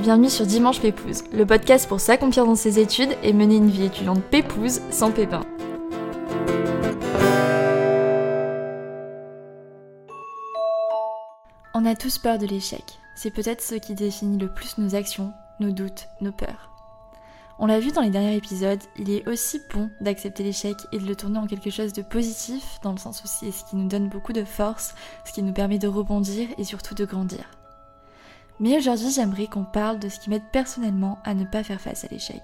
[0.00, 3.84] bienvenue sur Dimanche Pépouze, le podcast pour s'accomplir dans ses études et mener une vie
[3.84, 5.42] étudiante pépouze sans pépin.
[11.74, 12.82] On a tous peur de l'échec.
[13.14, 16.70] C'est peut-être ce qui définit le plus nos actions, nos doutes, nos peurs.
[17.58, 21.06] On l'a vu dans les derniers épisodes, il est aussi bon d'accepter l'échec et de
[21.06, 23.88] le tourner en quelque chose de positif, dans le sens où c'est ce qui nous
[23.88, 24.94] donne beaucoup de force,
[25.26, 27.59] ce qui nous permet de rebondir et surtout de grandir.
[28.60, 32.04] Mais aujourd'hui, j'aimerais qu'on parle de ce qui m'aide personnellement à ne pas faire face
[32.04, 32.42] à l'échec,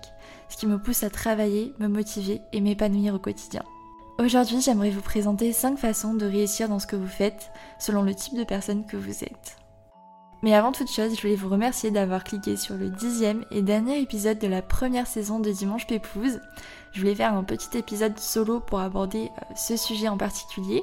[0.48, 3.62] ce qui me pousse à travailler, me motiver et m'épanouir au quotidien.
[4.18, 8.14] Aujourd'hui, j'aimerais vous présenter 5 façons de réussir dans ce que vous faites selon le
[8.14, 9.58] type de personne que vous êtes.
[10.42, 14.00] Mais avant toute chose, je voulais vous remercier d'avoir cliqué sur le dixième et dernier
[14.00, 16.40] épisode de la première saison de Dimanche Pépouze.
[16.92, 20.82] Je voulais faire un petit épisode solo pour aborder euh, ce sujet en particulier.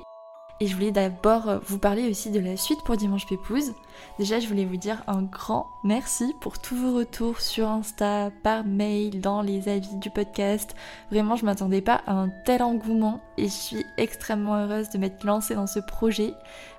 [0.64, 3.74] Et je voulais d'abord euh, vous parler aussi de la suite pour Dimanche Pépouze.
[4.18, 8.64] Déjà, je voulais vous dire un grand merci pour tous vos retours sur Insta, par
[8.64, 10.74] mail, dans les avis du podcast.
[11.12, 15.26] Vraiment, je m'attendais pas à un tel engouement et je suis extrêmement heureuse de m'être
[15.26, 16.34] lancée dans ce projet,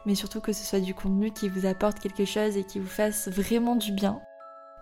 [0.06, 2.88] mais surtout que ce soit du contenu qui vous apporte quelque chose et qui vous
[2.88, 4.18] fasse vraiment du bien.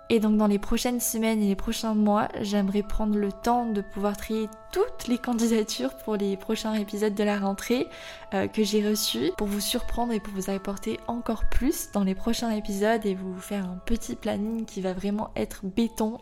[0.09, 3.81] Et donc dans les prochaines semaines et les prochains mois, j'aimerais prendre le temps de
[3.81, 7.87] pouvoir trier toutes les candidatures pour les prochains épisodes de la rentrée
[8.35, 12.15] euh, que j'ai reçus pour vous surprendre et pour vous apporter encore plus dans les
[12.15, 16.19] prochains épisodes et vous faire un petit planning qui va vraiment être béton.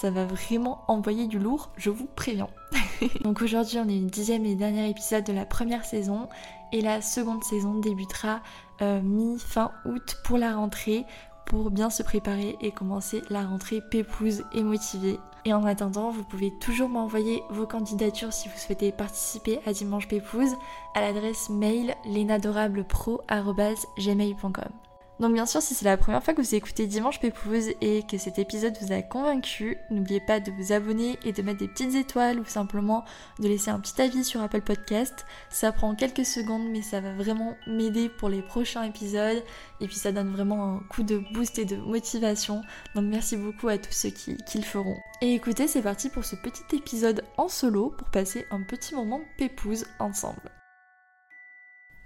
[0.00, 2.48] Ça va vraiment envoyer du lourd, je vous préviens.
[3.22, 6.28] donc aujourd'hui on est le dixième et dernier épisode de la première saison
[6.72, 8.40] et la seconde saison débutera
[8.80, 11.04] euh, mi-fin août pour la rentrée
[11.46, 15.18] pour bien se préparer et commencer la rentrée pépouse et motivée.
[15.44, 20.06] Et en attendant, vous pouvez toujours m'envoyer vos candidatures si vous souhaitez participer à Dimanche
[20.08, 20.54] Pépouze
[20.94, 24.91] à l'adresse mail lenadorablepro.gmail.com.
[25.22, 28.18] Donc bien sûr, si c'est la première fois que vous écoutez Dimanche Pépouze et que
[28.18, 31.94] cet épisode vous a convaincu, n'oubliez pas de vous abonner et de mettre des petites
[31.94, 33.04] étoiles ou simplement
[33.38, 35.24] de laisser un petit avis sur Apple Podcast.
[35.48, 39.44] Ça prend quelques secondes mais ça va vraiment m'aider pour les prochains épisodes
[39.80, 42.62] et puis ça donne vraiment un coup de boost et de motivation.
[42.96, 44.96] Donc merci beaucoup à tous ceux qui, le feront.
[45.20, 49.20] Et écoutez, c'est parti pour ce petit épisode en solo pour passer un petit moment
[49.38, 50.50] pépouze ensemble.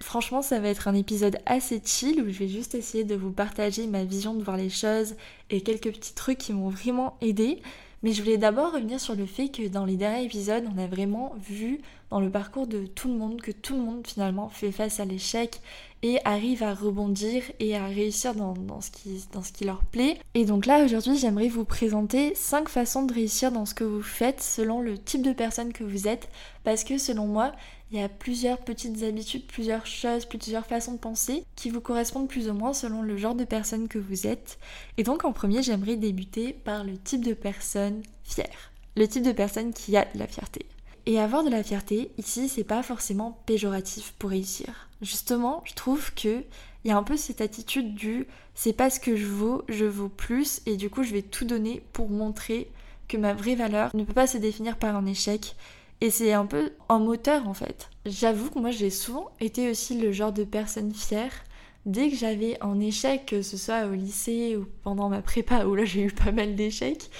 [0.00, 3.32] Franchement, ça va être un épisode assez chill où je vais juste essayer de vous
[3.32, 5.14] partager ma vision de voir les choses
[5.50, 7.62] et quelques petits trucs qui m'ont vraiment aidé.
[8.02, 10.86] Mais je voulais d'abord revenir sur le fait que dans les derniers épisodes, on a
[10.86, 11.80] vraiment vu
[12.10, 15.06] dans le parcours de tout le monde que tout le monde finalement fait face à
[15.06, 15.60] l'échec
[16.02, 20.18] et arrive à rebondir et à réussir dans, ce qui, dans ce qui leur plaît.
[20.34, 24.02] Et donc là, aujourd'hui, j'aimerais vous présenter 5 façons de réussir dans ce que vous
[24.02, 26.28] faites selon le type de personne que vous êtes.
[26.64, 27.52] Parce que selon moi,
[27.90, 32.28] il y a plusieurs petites habitudes, plusieurs choses, plusieurs façons de penser qui vous correspondent
[32.28, 34.58] plus ou moins selon le genre de personne que vous êtes.
[34.96, 38.72] Et donc en premier, j'aimerais débuter par le type de personne fière.
[38.96, 40.66] Le type de personne qui a de la fierté.
[41.06, 44.85] Et avoir de la fierté, ici, c'est pas forcément péjoratif pour réussir.
[45.02, 46.42] Justement, je trouve que
[46.84, 49.84] il y a un peu cette attitude du c'est pas ce que je vaux, je
[49.84, 52.70] vaux plus et du coup je vais tout donner pour montrer
[53.08, 55.56] que ma vraie valeur ne peut pas se définir par un échec
[56.00, 57.90] et c'est un peu un moteur en fait.
[58.04, 61.32] J'avoue que moi j'ai souvent été aussi le genre de personne fière.
[61.86, 65.74] Dès que j'avais un échec, que ce soit au lycée ou pendant ma prépa, où
[65.74, 67.10] là j'ai eu pas mal d'échecs,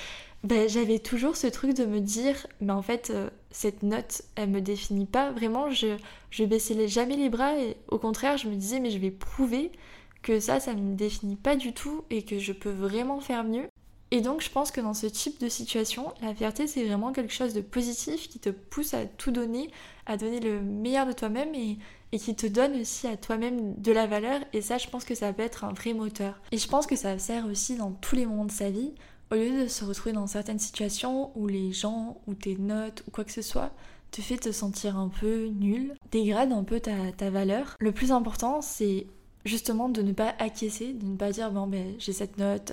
[0.46, 4.50] ben, j'avais toujours ce truc de me dire, mais en fait, euh, cette note, elle
[4.50, 5.30] me définit pas.
[5.30, 5.96] Vraiment, je,
[6.28, 9.72] je baissais jamais les bras et au contraire, je me disais, mais je vais prouver
[10.20, 13.66] que ça, ça me définit pas du tout et que je peux vraiment faire mieux.
[14.10, 17.32] Et donc je pense que dans ce type de situation, la fierté c'est vraiment quelque
[17.32, 19.70] chose de positif qui te pousse à tout donner,
[20.04, 21.78] à donner le meilleur de toi-même et,
[22.18, 24.40] qui te donne aussi à toi-même de la valeur.
[24.52, 26.40] Et ça je pense que ça peut être un vrai moteur.
[26.52, 28.92] Et je pense que ça sert aussi dans tous les moments de sa vie.
[29.30, 33.10] Au lieu de se retrouver dans certaines situations où les gens ou tes notes ou
[33.10, 33.72] quoi que ce soit
[34.12, 37.76] te fait te sentir un peu nul, dégrade un peu ta, valeur.
[37.80, 39.06] Le plus important c'est
[39.44, 42.72] justement de ne pas acquiescer, de ne pas dire bon ben j'ai cette note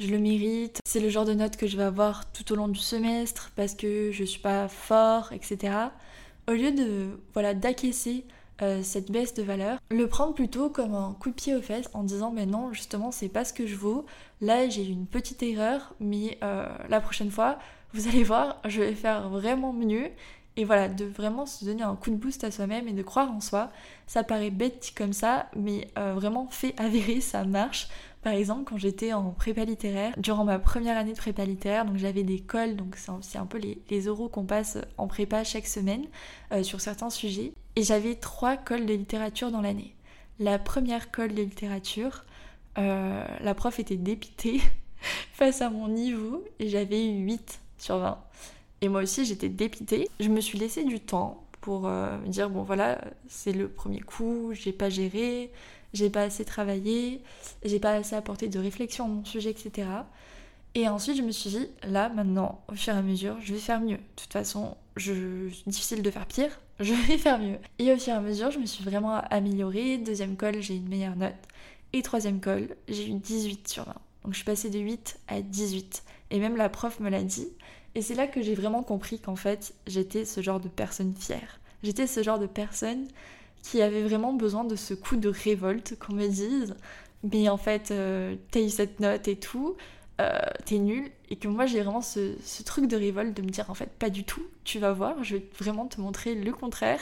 [0.00, 2.68] je le mérite, c'est le genre de note que je vais avoir tout au long
[2.68, 5.74] du semestre parce que je suis pas fort, etc.
[6.48, 8.24] Au lieu de voilà d'acquiescer
[8.62, 11.88] euh, cette baisse de valeur, le prendre plutôt comme un coup de pied aux fesses
[11.94, 14.06] en disant mais non justement c'est pas ce que je vaux,
[14.40, 17.58] là j'ai eu une petite erreur mais euh, la prochaine fois
[17.92, 20.10] vous allez voir je vais faire vraiment mieux
[20.56, 23.30] et voilà, de vraiment se donner un coup de boost à soi-même et de croire
[23.30, 23.70] en soi.
[24.06, 27.88] Ça paraît bête comme ça, mais euh, vraiment fait avéré, ça marche.
[28.22, 31.96] Par exemple, quand j'étais en prépa littéraire, durant ma première année de prépa littéraire, donc
[31.96, 36.04] j'avais des cols, donc c'est un peu les, les qu'on passe en prépa chaque semaine
[36.62, 39.94] sur certains sujets, et j'avais trois cols de littérature dans l'année.
[40.38, 42.24] La première colle de littérature,
[42.78, 44.60] euh, la prof était dépitée,
[45.32, 48.18] face à mon niveau et j'avais eu 8 sur 20.
[48.82, 50.08] Et moi aussi j'étais dépitée.
[50.20, 54.00] Je me suis laissé du temps pour euh, me dire bon voilà, c'est le premier
[54.00, 55.50] coup, j'ai pas géré,
[55.92, 57.22] j'ai pas assez travaillé,
[57.64, 59.86] j'ai pas assez apporté de réflexion à mon sujet, etc.
[60.74, 63.58] Et ensuite, je me suis dit, là, maintenant, au fur et à mesure, je vais
[63.58, 63.96] faire mieux.
[63.96, 65.48] De toute façon, je...
[65.66, 67.58] difficile de faire pire, je vais faire mieux.
[67.78, 69.98] Et au fur et à mesure, je me suis vraiment améliorée.
[69.98, 71.34] Deuxième col, j'ai une meilleure note.
[71.92, 73.94] Et troisième col, j'ai eu 18 sur 20.
[74.24, 76.04] Donc je suis passée de 8 à 18.
[76.30, 77.48] Et même la prof me l'a dit.
[77.96, 81.58] Et c'est là que j'ai vraiment compris qu'en fait, j'étais ce genre de personne fière.
[81.82, 83.08] J'étais ce genre de personne
[83.62, 86.76] qui avait vraiment besoin de ce coup de révolte, qu'on me dise,
[87.24, 89.76] mais en fait, euh, t'as eu cette note et tout,
[90.20, 91.10] euh, t'es nul.
[91.30, 94.10] Et que moi, j'ai vraiment ce, truc de révolte de me dire, en fait, pas
[94.10, 97.00] du tout, tu vas voir, je vais vraiment te montrer le contraire.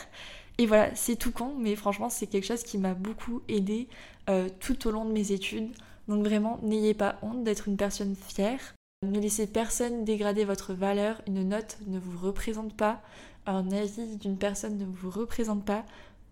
[0.59, 3.89] Et voilà, c'est tout con, mais franchement, c'est quelque chose qui m'a beaucoup aidé
[4.29, 5.71] euh, tout au long de mes études.
[6.09, 8.75] Donc vraiment, n'ayez pas honte d'être une personne fière.
[9.07, 11.21] Ne laissez personne dégrader votre valeur.
[11.27, 13.01] Une note ne vous représente pas.
[13.47, 15.85] Un avis d'une personne ne vous représente pas.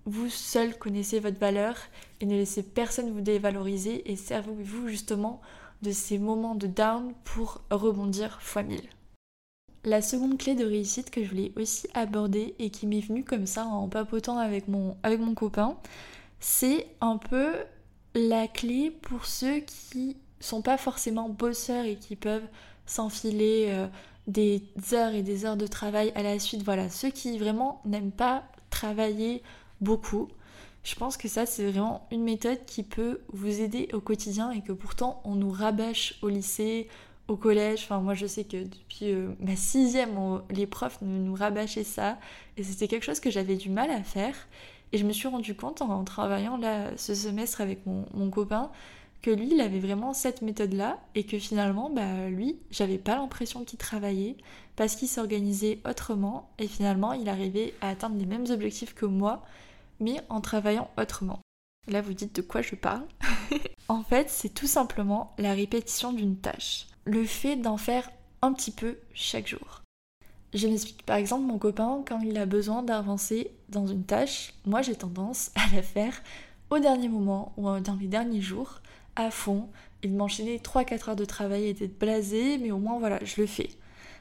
[0.07, 1.77] Vous seul connaissez votre valeur
[2.21, 5.41] et ne laissez personne vous dévaloriser et servez-vous justement
[5.83, 8.89] de ces moments de down pour rebondir fois mille.
[9.85, 13.47] La seconde clé de réussite que je voulais aussi aborder et qui m'est venue comme
[13.47, 14.97] ça en papotant avec mon,
[15.37, 15.77] copain,
[16.41, 17.55] c'est un peu
[18.15, 22.49] la clé pour ceux qui sont pas forcément bosseurs et qui peuvent
[22.85, 23.87] s'enfiler euh,
[24.27, 24.63] des
[24.93, 26.65] heures et des heures de travail à la suite.
[26.65, 29.43] Voilà, ceux qui vraiment n'aiment pas travailler
[29.81, 30.29] beaucoup.
[30.87, 34.63] Je pense que ça, c'est vraiment une méthode qui peut vous aider au quotidien et
[34.63, 36.87] que pourtant on nous rabâche au lycée,
[37.27, 37.81] au collège.
[37.83, 40.11] Enfin, moi, je sais que depuis euh, ma sixième,
[40.49, 42.19] les profs nous rabâchaient ça
[42.57, 44.37] et c'était quelque chose que j'avais du mal à faire.
[44.93, 48.71] Et je me suis rendu compte en travaillant là ce semestre avec mon, copain
[49.23, 53.65] que lui, il avait vraiment cette méthode-là et que finalement, bah, lui, j'avais pas l'impression
[53.65, 54.37] qu'il travaillait
[54.77, 59.43] parce qu'il s'organisait autrement et finalement, il arrivait à atteindre les mêmes objectifs que moi
[60.01, 61.41] mais en travaillant autrement.
[61.89, 63.07] Là, vous dites de quoi je parle
[63.89, 66.87] En fait, c'est tout simplement la répétition d'une tâche.
[67.05, 68.11] Le fait d'en faire
[68.43, 69.83] un petit peu chaque jour.
[70.55, 74.83] Je m'explique par exemple, mon copain, quand il a besoin d'avancer dans une tâche, moi
[74.83, 76.23] j'ai tendance à la faire
[76.71, 78.81] au dernier moment ou dans les derniers jours,
[79.15, 79.69] à fond,
[80.03, 83.41] et de m'enchaîner 3-4 heures de travail et d'être blasé, mais au moins voilà, je
[83.41, 83.71] le fais.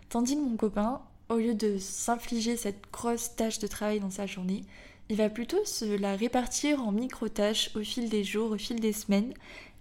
[0.09, 4.25] Tandis que mon copain, au lieu de s'infliger cette grosse tâche de travail dans sa
[4.25, 4.63] journée,
[5.09, 8.93] il va plutôt se la répartir en micro-tâches au fil des jours, au fil des
[8.93, 9.33] semaines,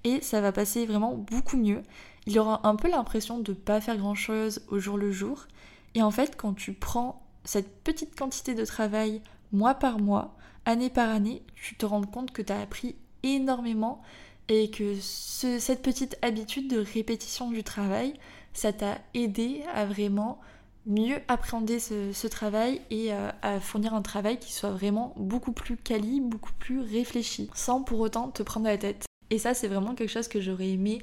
[0.05, 1.83] et ça va passer vraiment beaucoup mieux.
[2.27, 5.47] Il aura un peu l'impression de ne pas faire grand-chose au jour le jour,
[5.95, 10.91] et en fait, quand tu prends cette petite quantité de travail mois par mois, année
[10.91, 14.03] par année, tu te rends compte que tu as appris énormément
[14.49, 18.15] et que cette petite habitude de répétition du travail,
[18.53, 20.41] ça t'a aidé à vraiment
[20.87, 25.77] mieux appréhender ce, travail et euh, à fournir un travail qui soit vraiment beaucoup plus
[25.77, 29.07] quali, beaucoup plus réfléchi, sans pour autant te prendre la tête.
[29.31, 31.01] Et ça, c'est vraiment quelque chose que j'aurais aimé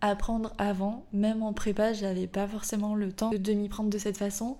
[0.00, 1.04] apprendre avant.
[1.12, 4.56] Même en prépa, j'avais pas forcément le temps de m'y prendre de cette façon.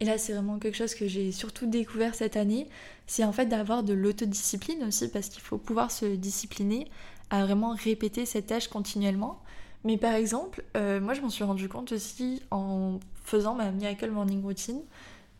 [0.00, 2.68] Et là, c'est vraiment quelque chose que j'ai surtout découvert cette année.
[3.06, 6.88] C'est en fait d'avoir de l'autodiscipline aussi, parce qu'il faut pouvoir se discipliner
[7.30, 9.40] à vraiment répéter cette tâche continuellement.
[9.84, 14.10] Mais par exemple, euh, moi je m'en suis rendu compte aussi en faisant ma Miracle
[14.10, 14.80] Morning Routine.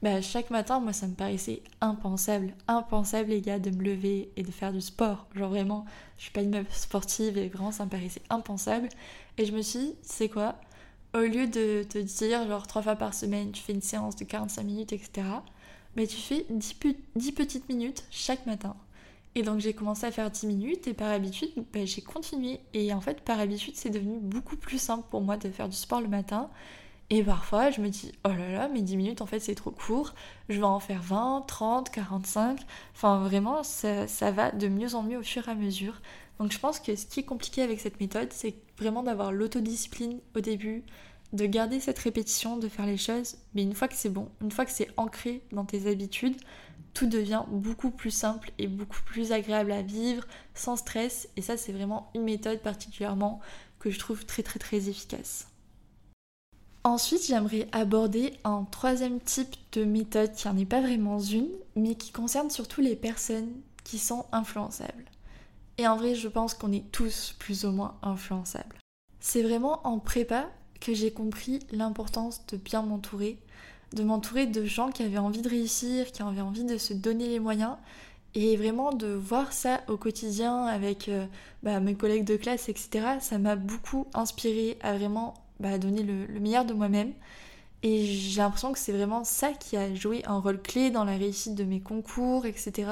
[0.02, 4.42] Bah, chaque matin, moi ça me paraissait impensable, impensable les gars de me lever et
[4.42, 5.26] de faire du sport.
[5.34, 5.86] Genre vraiment,
[6.18, 8.88] je suis pas une meuf sportive et vraiment ça me paraissait impensable.
[9.38, 10.56] Et je me suis dit, c'est quoi
[11.14, 14.24] Au lieu de te dire genre trois fois par semaine, tu fais une séance de
[14.24, 15.26] 45 minutes, etc.
[15.96, 16.76] Mais tu fais 10,
[17.14, 18.76] 10 petites minutes chaque matin.
[19.34, 22.60] Et donc j'ai commencé à faire 10 minutes et par habitude, bah, j'ai continué.
[22.74, 25.76] Et en fait, par habitude, c'est devenu beaucoup plus simple pour moi de faire du
[25.76, 26.50] sport le matin.
[27.08, 29.70] Et parfois, je me dis, oh là là, mais 10 minutes, en fait, c'est trop
[29.70, 30.14] court.
[30.48, 32.60] Je vais en faire 20, 30, 45.
[32.94, 36.00] Enfin, vraiment, ça, ça, va de mieux en mieux au fur et à mesure.
[36.40, 40.18] Donc, je pense que ce qui est compliqué avec cette méthode, c'est vraiment d'avoir l'autodiscipline
[40.34, 40.82] au début,
[41.32, 43.36] de garder cette répétition, de faire les choses.
[43.54, 46.36] Mais une fois que c'est bon, une fois que c'est ancré dans tes habitudes,
[46.92, 51.28] tout devient beaucoup plus simple et beaucoup plus agréable à vivre sans stress.
[51.36, 53.40] Et ça, c'est vraiment une méthode particulièrement
[53.78, 55.48] que je trouve très très très efficace.
[56.86, 61.96] Ensuite, j'aimerais aborder un troisième type de méthode qui n'en est pas vraiment une, mais
[61.96, 63.50] qui concerne surtout les personnes
[63.82, 65.06] qui sont influençables.
[65.78, 68.76] Et en vrai, je pense qu'on est tous plus ou moins influençables.
[69.18, 70.48] C'est vraiment en prépa
[70.80, 73.40] que j'ai compris l'importance de bien m'entourer
[73.92, 77.26] de m'entourer de gens qui avaient envie de réussir, qui avaient envie de se donner
[77.26, 77.78] les moyens.
[78.36, 81.26] Et vraiment de voir ça au quotidien avec euh,
[81.64, 86.26] bah, mes collègues de classe, etc., ça m'a beaucoup inspiré à vraiment bah, donner le,
[86.26, 87.12] le meilleur de moi-même.
[87.82, 91.16] Et j'ai l'impression que c'est vraiment ça qui a joué un rôle clé dans la
[91.16, 92.90] réussite de mes concours, etc.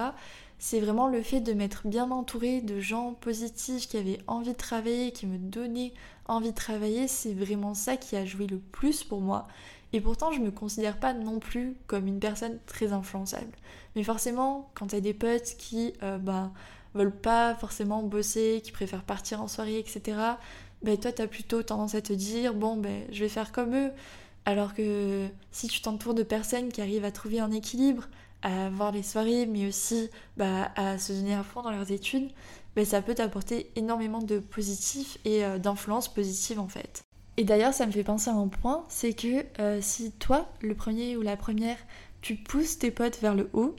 [0.58, 4.56] C'est vraiment le fait de m'être bien entourée de gens positifs qui avaient envie de
[4.56, 5.92] travailler, qui me donnaient
[6.26, 7.08] envie de travailler.
[7.08, 9.48] C'est vraiment ça qui a joué le plus pour moi.
[9.92, 13.52] Et pourtant, je me considère pas non plus comme une personne très influençable.
[13.96, 16.50] Mais forcément, quand t'as des potes qui euh, bah,
[16.94, 20.16] veulent pas forcément bosser, qui préfèrent partir en soirée, etc.,
[20.84, 23.90] ben toi, t'as plutôt tendance à te dire, bon, ben, je vais faire comme eux.
[24.44, 28.04] Alors que si tu t'entoures de personnes qui arrivent à trouver un équilibre,
[28.42, 32.30] à avoir les soirées, mais aussi bah, à se donner à fond dans leurs études,
[32.76, 37.02] ben, ça peut t'apporter énormément de positif et euh, d'influence positive en fait.
[37.38, 40.74] Et d'ailleurs, ça me fait penser à un point, c'est que euh, si toi, le
[40.74, 41.78] premier ou la première,
[42.20, 43.74] tu pousses tes potes vers le haut,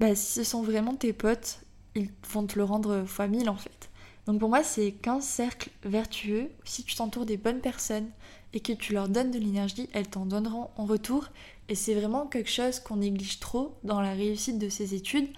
[0.00, 1.60] bah, si ce sont vraiment tes potes,
[1.94, 3.85] ils vont te le rendre fois mille en fait.
[4.26, 6.50] Donc pour moi, c'est qu'un cercle vertueux.
[6.64, 8.08] Si tu t'entoures des bonnes personnes
[8.52, 11.28] et que tu leur donnes de l'énergie, elles t'en donneront en retour.
[11.68, 15.28] Et c'est vraiment quelque chose qu'on néglige trop dans la réussite de ses études.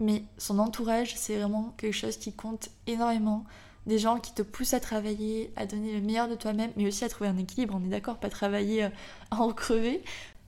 [0.00, 3.44] Mais son entourage, c'est vraiment quelque chose qui compte énormément
[3.86, 7.04] des gens qui te poussent à travailler, à donner le meilleur de toi-même, mais aussi
[7.04, 7.74] à trouver un équilibre.
[7.78, 8.88] On est d'accord, pas travailler euh,
[9.30, 10.02] à en crever.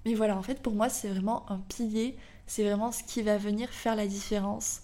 [0.04, 2.16] Mais voilà, en fait, pour moi, c'est vraiment un pilier.
[2.46, 4.80] C'est vraiment ce qui va venir faire la différence.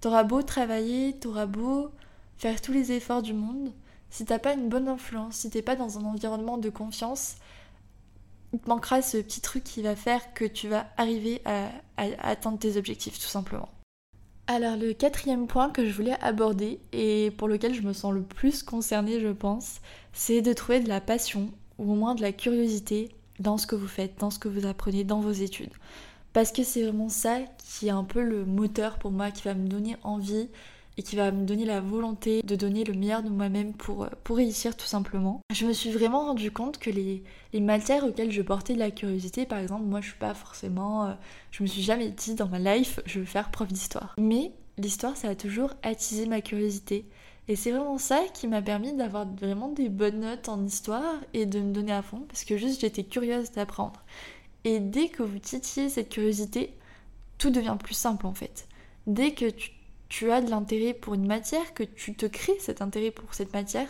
[0.00, 1.90] T'auras beau travailler, t'auras beau
[2.42, 3.72] faire tous les efforts du monde.
[4.10, 7.36] Si t'as pas une bonne influence, si t'es pas dans un environnement de confiance,
[8.52, 12.58] il te manquera ce petit truc qui va faire que tu vas arriver à atteindre
[12.58, 13.68] tes objectifs, tout simplement.
[14.48, 18.22] Alors le quatrième point que je voulais aborder et pour lequel je me sens le
[18.22, 19.80] plus concernée je pense,
[20.12, 23.76] c'est de trouver de la passion ou au moins de la curiosité dans ce que
[23.76, 25.72] vous faites, dans ce que vous apprenez, dans vos études.
[26.32, 29.54] Parce que c'est vraiment ça qui est un peu le moteur pour moi, qui va
[29.54, 30.48] me donner envie
[30.98, 34.36] et qui va me donner la volonté de donner le meilleur de moi-même pour, pour
[34.36, 35.40] réussir tout simplement.
[35.54, 37.22] Je me suis vraiment rendu compte que les,
[37.52, 41.06] les matières auxquelles je portais de la curiosité, par exemple, moi je suis pas forcément...
[41.06, 41.12] Euh,
[41.50, 44.14] je me suis jamais dit dans ma life, je veux faire prof d'histoire.
[44.18, 47.06] Mais l'histoire, ça a toujours attisé ma curiosité.
[47.48, 51.44] Et c'est vraiment ça qui m'a permis d'avoir vraiment des bonnes notes en histoire et
[51.44, 54.00] de me donner à fond, parce que juste j'étais curieuse d'apprendre.
[54.64, 56.72] Et dès que vous titillez cette curiosité,
[57.38, 58.68] tout devient plus simple en fait.
[59.08, 59.72] Dès que tu
[60.12, 63.54] tu as de l'intérêt pour une matière, que tu te crées cet intérêt pour cette
[63.54, 63.88] matière,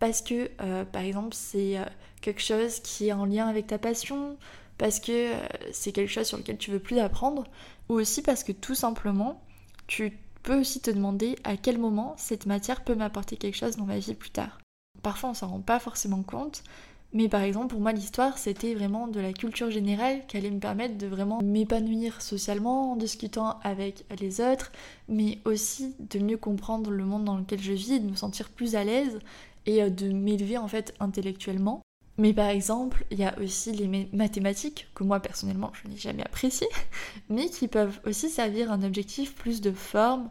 [0.00, 1.84] parce que euh, par exemple c'est euh,
[2.20, 4.36] quelque chose qui est en lien avec ta passion,
[4.76, 5.38] parce que euh,
[5.72, 7.44] c'est quelque chose sur lequel tu veux plus apprendre,
[7.88, 9.42] ou aussi parce que tout simplement
[9.86, 10.12] tu
[10.42, 13.98] peux aussi te demander à quel moment cette matière peut m'apporter quelque chose dans ma
[13.98, 14.58] vie plus tard.
[15.02, 16.64] Parfois on s'en rend pas forcément compte,
[17.12, 20.60] mais par exemple, pour moi, l'histoire, c'était vraiment de la culture générale qui allait me
[20.60, 24.72] permettre de vraiment m'épanouir socialement en discutant avec les autres,
[25.08, 28.76] mais aussi de mieux comprendre le monde dans lequel je vis, de me sentir plus
[28.76, 29.18] à l'aise
[29.66, 31.82] et euh, de m'élever en fait intellectuellement.
[32.18, 36.24] Mais par exemple, il y a aussi les mathématiques, que moi personnellement je n'ai jamais
[36.24, 36.66] apprécié,
[37.28, 40.30] mais qui peuvent aussi servir un objectif plus de forme,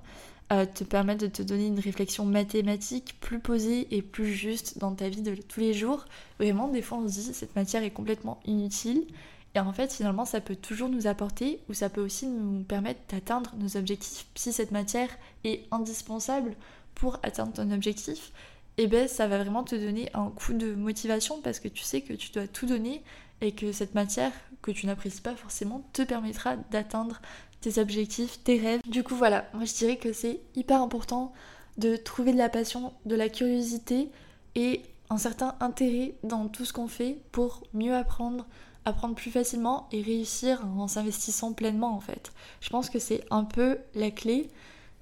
[0.74, 5.08] te permettre de te donner une réflexion mathématique plus posée et plus juste dans ta
[5.08, 6.06] vie de tous les jours.
[6.40, 9.06] Vraiment, des fois on se dit cette matière est complètement inutile.
[9.54, 13.02] Et en fait, finalement, ça peut toujours nous apporter ou ça peut aussi nous permettre
[13.10, 14.26] d'atteindre nos objectifs.
[14.36, 15.10] Si cette matière
[15.44, 16.56] est indispensable
[16.96, 18.32] pour atteindre ton objectif,
[18.78, 21.84] et eh ben ça va vraiment te donner un coup de motivation parce que tu
[21.84, 23.04] sais que tu dois tout donner
[23.42, 24.32] et que cette matière
[24.62, 27.22] que tu n'apprécies pas forcément te permettra d'atteindre
[27.62, 28.82] tes objectifs, tes rêves.
[28.88, 31.32] Du coup voilà, moi je dirais que c'est hyper important
[31.78, 34.10] de trouver de la passion, de la curiosité
[34.56, 38.46] et un certain intérêt dans tout ce qu'on fait pour mieux apprendre,
[38.86, 42.32] apprendre plus facilement et réussir en s'investissant pleinement en fait.
[42.62, 44.50] Je pense que c'est un peu la clé.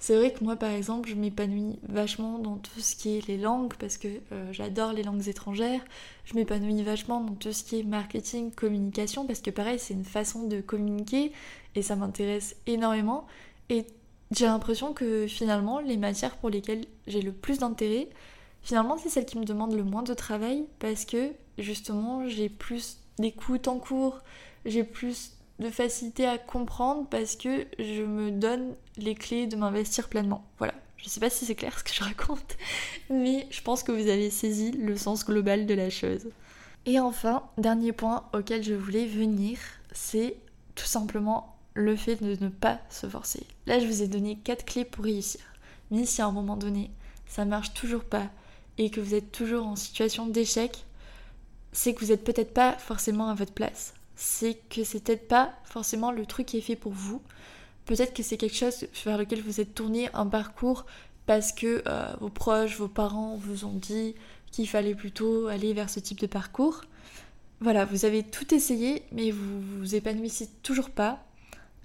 [0.01, 3.37] C'est vrai que moi, par exemple, je m'épanouis vachement dans tout ce qui est les
[3.37, 5.81] langues parce que euh, j'adore les langues étrangères.
[6.23, 10.05] Je m'épanouis vachement dans tout ce qui est marketing, communication parce que pareil, c'est une
[10.05, 11.33] façon de communiquer
[11.75, 13.27] et ça m'intéresse énormément.
[13.69, 13.85] Et
[14.31, 18.09] j'ai l'impression que finalement, les matières pour lesquelles j'ai le plus d'intérêt,
[18.61, 22.97] finalement, c'est celles qui me demandent le moins de travail parce que justement, j'ai plus
[23.17, 24.19] d'écoute en cours,
[24.65, 30.07] j'ai plus de facilité à comprendre parce que je me donne les clés de m'investir
[30.07, 30.45] pleinement.
[30.57, 30.73] Voilà.
[30.97, 32.57] Je sais pas si c'est clair ce que je raconte,
[33.09, 36.27] mais je pense que vous avez saisi le sens global de la chose.
[36.85, 39.59] Et enfin, dernier point auquel je voulais venir,
[39.91, 40.35] c'est
[40.75, 43.45] tout simplement le fait de ne pas se forcer.
[43.65, 45.41] Là, je vous ai donné quatre clés pour réussir.
[45.91, 46.91] Mais si à un moment donné,
[47.27, 48.27] ça marche toujours pas
[48.77, 50.85] et que vous êtes toujours en situation d'échec,
[51.71, 55.53] c'est que vous n'êtes peut-être pas forcément à votre place c'est que c'est peut-être pas
[55.63, 57.21] forcément le truc qui est fait pour vous.
[57.85, 60.85] Peut-être que c'est quelque chose vers lequel vous êtes tourné un parcours
[61.25, 64.15] parce que euh, vos proches, vos parents vous ont dit
[64.51, 66.81] qu'il fallait plutôt aller vers ce type de parcours.
[67.61, 71.23] Voilà, vous avez tout essayé, mais vous vous épanouissez toujours pas.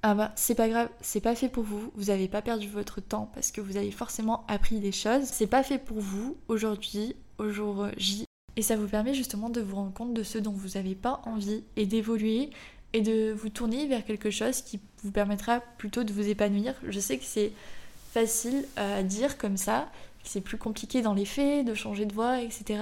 [0.07, 3.01] Ah bah, c'est pas grave, c'est pas fait pour vous, vous avez pas perdu votre
[3.01, 5.23] temps parce que vous avez forcément appris des choses.
[5.25, 8.27] C'est pas fait pour vous aujourd'hui, au jour J.
[8.57, 11.23] Et ça vous permet justement de vous rendre compte de ce dont vous n'avez pas
[11.25, 12.51] envie et d'évoluer
[12.93, 16.75] et de vous tourner vers quelque chose qui vous permettra plutôt de vous épanouir.
[16.87, 17.53] Je sais que c'est
[18.13, 19.89] facile à dire comme ça,
[20.23, 22.79] que c'est plus compliqué dans les faits, de changer de voix, etc.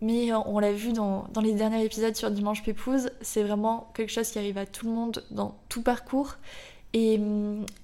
[0.00, 4.28] Mais on l'a vu dans, les derniers épisodes sur Dimanche Pépouze, c'est vraiment quelque chose
[4.28, 6.36] qui arrive à tout le monde dans tout parcours.
[6.92, 7.14] Et,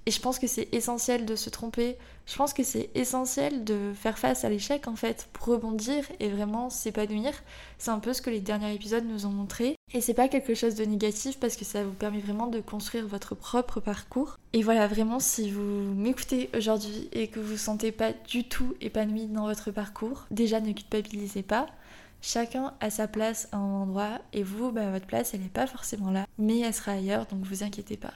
[0.06, 1.96] et je pense que c'est essentiel de se tromper.
[2.26, 6.28] Je pense que c'est essentiel de faire face à l'échec en fait pour rebondir et
[6.28, 7.32] vraiment s'épanouir.
[7.78, 9.76] C'est un peu ce que les derniers épisodes nous ont montré.
[9.92, 13.06] Et c'est pas quelque chose de négatif parce que ça vous permet vraiment de construire
[13.06, 14.38] votre propre parcours.
[14.52, 18.74] Et voilà, vraiment, si vous m'écoutez aujourd'hui et que vous vous sentez pas du tout
[18.80, 21.66] épanoui dans votre parcours, déjà ne culpabilisez pas.
[22.24, 25.66] Chacun a sa place à un endroit et vous, bah, votre place, elle n'est pas
[25.66, 28.14] forcément là, mais elle sera ailleurs, donc vous inquiétez pas.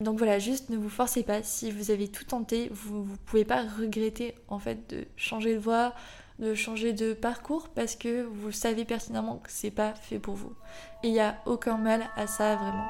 [0.00, 1.42] Donc voilà, juste ne vous forcez pas.
[1.42, 5.58] Si vous avez tout tenté, vous ne pouvez pas regretter en fait de changer de
[5.58, 5.92] voie,
[6.38, 10.52] de changer de parcours parce que vous savez pertinemment que c'est pas fait pour vous.
[11.02, 12.88] Et il n'y a aucun mal à ça vraiment.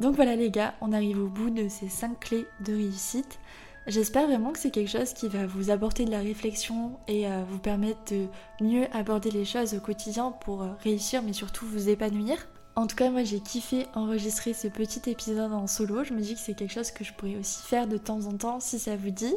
[0.00, 3.38] Donc voilà les gars, on arrive au bout de ces 5 clés de réussite.
[3.86, 7.44] J'espère vraiment que c'est quelque chose qui va vous apporter de la réflexion et euh,
[7.48, 8.26] vous permettre de
[8.60, 12.48] mieux aborder les choses au quotidien pour euh, réussir mais surtout vous épanouir.
[12.74, 16.02] En tout cas, moi j'ai kiffé enregistrer ce petit épisode en solo.
[16.02, 18.36] Je me dis que c'est quelque chose que je pourrais aussi faire de temps en
[18.36, 19.34] temps si ça vous dit.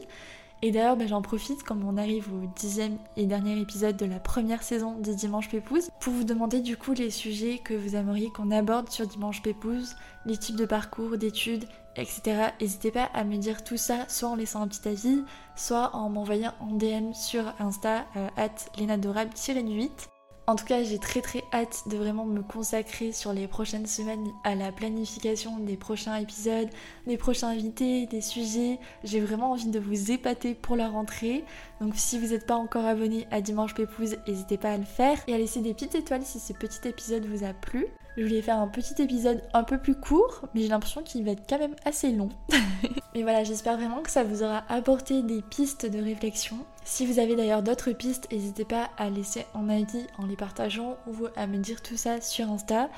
[0.62, 4.20] Et d'ailleurs, ben, j'en profite comme on arrive au dixième et dernier épisode de la
[4.20, 8.30] première saison des Dimanche Pépouze pour vous demander du coup les sujets que vous aimeriez
[8.30, 12.50] qu'on aborde sur Dimanche Pépouze, les types de parcours, d'études, etc.
[12.60, 15.24] N'hésitez pas à me dire tout ça, soit en laissant un petit avis,
[15.56, 20.10] soit en m'envoyant en DM sur Insta, euh, at lenadorable-8.
[20.50, 24.32] En tout cas, j'ai très très hâte de vraiment me consacrer sur les prochaines semaines
[24.44, 26.70] à la planification des prochains épisodes,
[27.06, 28.80] des prochains invités, des sujets.
[29.04, 31.46] J'ai vraiment envie de vous épater pour la rentrée.
[31.82, 35.20] Donc si vous n'êtes pas encore abonné à Dimanche Pépouze, n'hésitez pas à le faire
[35.28, 37.86] et à laisser des petites étoiles si ce petit épisode vous a plu.
[38.18, 41.32] Je voulais faire un petit épisode un peu plus court, mais j'ai l'impression qu'il va
[41.32, 42.30] être quand même assez long.
[43.14, 46.58] mais voilà, j'espère vraiment que ça vous aura apporté des pistes de réflexion.
[46.92, 50.98] Si vous avez d'ailleurs d'autres pistes, n'hésitez pas à laisser en avis en les partageant
[51.08, 52.90] ou à me dire tout ça sur Insta.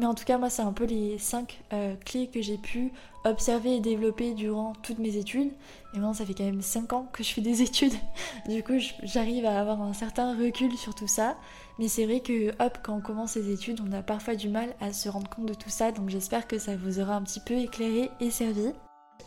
[0.00, 2.92] Mais en tout cas, moi, c'est un peu les 5 euh, clés que j'ai pu
[3.24, 5.52] observer et développer durant toutes mes études.
[5.94, 7.94] Et maintenant, ça fait quand même 5 ans que je fais des études.
[8.48, 11.36] du coup, j'arrive à avoir un certain recul sur tout ça.
[11.78, 14.74] Mais c'est vrai que, hop, quand on commence ses études, on a parfois du mal
[14.80, 15.92] à se rendre compte de tout ça.
[15.92, 18.72] Donc j'espère que ça vous aura un petit peu éclairé et servi.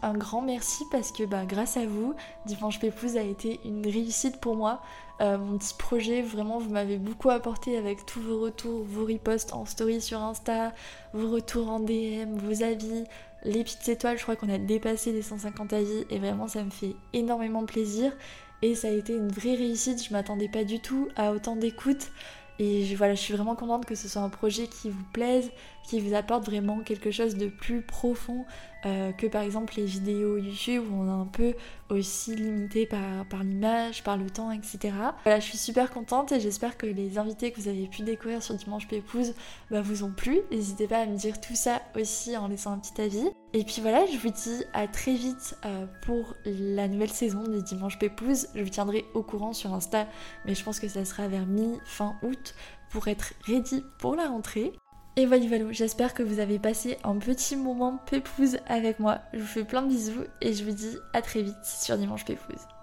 [0.01, 4.39] Un grand merci parce que bah, grâce à vous, Dimanche Pépouze a été une réussite
[4.39, 4.81] pour moi.
[5.19, 9.53] Euh, mon petit projet, vraiment, vous m'avez beaucoup apporté avec tous vos retours, vos reposts
[9.53, 10.73] en story sur Insta,
[11.13, 13.03] vos retours en DM, vos avis,
[13.43, 14.17] les petites étoiles.
[14.17, 18.13] Je crois qu'on a dépassé les 150 avis et vraiment, ça me fait énormément plaisir.
[18.61, 20.01] Et ça a été une vraie réussite.
[20.01, 22.11] Je m'attendais pas du tout à autant d'écoute.
[22.59, 25.49] Et voilà, je suis vraiment contente que ce soit un projet qui vous plaise,
[25.89, 28.45] qui vous apporte vraiment quelque chose de plus profond
[28.85, 31.55] euh, que par exemple les vidéos YouTube où on est un peu
[31.89, 34.93] aussi limité par, l'image, par le temps, etc.
[35.23, 38.43] Voilà, je suis super contente et j'espère que les invités que vous avez pu découvrir
[38.43, 39.33] sur Dimanche Pépouze
[39.71, 40.41] bah, vous ont plu.
[40.51, 43.27] N'hésitez pas à me dire tout ça aussi en laissant un petit avis.
[43.53, 47.59] Et puis voilà, je vous dis à très vite euh, pour la nouvelle saison de
[47.61, 48.47] Dimanche Pépouze.
[48.53, 50.07] Je vous tiendrai au courant sur Insta,
[50.45, 52.53] mais je pense que ça sera vers mi-fin août
[52.91, 54.73] pour être ready pour la rentrée.
[55.15, 59.19] Et voilà, voilà, j'espère que vous avez passé un petit moment pépouze avec moi.
[59.33, 62.25] Je vous fais plein de bisous et je vous dis à très vite sur Dimanche
[62.25, 62.78] Pépouze.